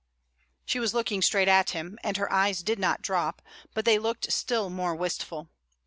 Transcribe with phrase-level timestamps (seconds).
[0.65, 3.39] She was looking straight at him, and her eyes did not drop,
[3.75, 5.47] but they looked still more wistful.